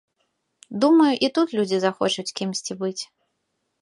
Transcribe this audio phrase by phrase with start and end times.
[0.85, 2.99] Думаю, і тут людзі захочуць кімсьці быць.